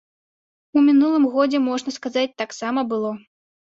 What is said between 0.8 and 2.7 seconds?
мінулым годзе, можна сказаць, так